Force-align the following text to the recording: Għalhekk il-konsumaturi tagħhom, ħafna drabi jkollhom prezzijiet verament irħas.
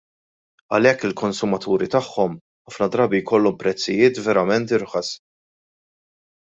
Għalhekk 0.77 1.05
il-konsumaturi 1.09 1.89
tagħhom, 1.97 2.39
ħafna 2.71 2.89
drabi 2.97 3.21
jkollhom 3.23 3.61
prezzijiet 3.65 4.25
verament 4.31 4.79
irħas. 4.81 5.17